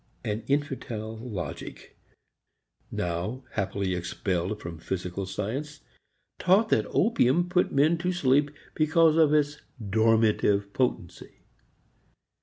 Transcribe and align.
An 0.23 0.41
infantile 0.47 1.15
logic, 1.15 1.95
now 2.89 3.43
happily 3.51 3.93
expelled 3.93 4.59
from 4.59 4.79
physical 4.79 5.27
science, 5.27 5.81
taught 6.39 6.69
that 6.69 6.87
opium 6.89 7.47
put 7.47 7.71
men 7.71 7.99
to 7.99 8.11
sleep 8.11 8.49
because 8.73 9.15
of 9.15 9.31
its 9.31 9.61
dormitive 9.79 10.73
potency. 10.73 11.41